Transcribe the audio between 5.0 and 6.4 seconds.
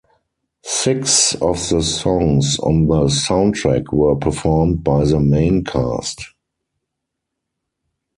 the main cast.